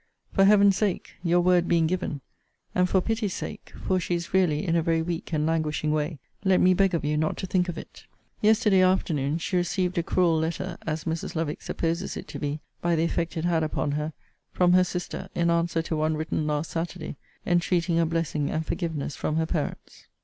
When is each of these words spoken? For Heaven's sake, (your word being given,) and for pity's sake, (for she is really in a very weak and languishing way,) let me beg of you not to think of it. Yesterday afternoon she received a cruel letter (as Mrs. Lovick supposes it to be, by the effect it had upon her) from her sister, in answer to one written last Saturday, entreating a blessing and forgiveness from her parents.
For 0.33 0.45
Heaven's 0.45 0.77
sake, 0.77 1.13
(your 1.21 1.41
word 1.41 1.67
being 1.67 1.85
given,) 1.85 2.21
and 2.73 2.89
for 2.89 3.01
pity's 3.01 3.35
sake, 3.35 3.71
(for 3.85 3.99
she 3.99 4.15
is 4.15 4.33
really 4.33 4.65
in 4.67 4.75
a 4.75 4.81
very 4.81 5.03
weak 5.03 5.31
and 5.31 5.45
languishing 5.45 5.91
way,) 5.91 6.17
let 6.43 6.59
me 6.59 6.73
beg 6.73 6.95
of 6.95 7.05
you 7.05 7.15
not 7.17 7.37
to 7.37 7.45
think 7.45 7.69
of 7.69 7.77
it. 7.77 8.05
Yesterday 8.41 8.81
afternoon 8.81 9.37
she 9.37 9.57
received 9.57 9.99
a 9.99 10.01
cruel 10.01 10.39
letter 10.39 10.75
(as 10.87 11.03
Mrs. 11.03 11.35
Lovick 11.35 11.61
supposes 11.61 12.17
it 12.17 12.27
to 12.29 12.39
be, 12.39 12.61
by 12.81 12.95
the 12.95 13.03
effect 13.03 13.37
it 13.37 13.45
had 13.45 13.61
upon 13.61 13.91
her) 13.91 14.11
from 14.51 14.73
her 14.73 14.83
sister, 14.83 15.29
in 15.35 15.51
answer 15.51 15.83
to 15.83 15.95
one 15.95 16.17
written 16.17 16.47
last 16.47 16.71
Saturday, 16.71 17.15
entreating 17.45 17.99
a 17.99 18.05
blessing 18.07 18.49
and 18.49 18.65
forgiveness 18.65 19.15
from 19.15 19.35
her 19.35 19.45
parents. 19.45 20.07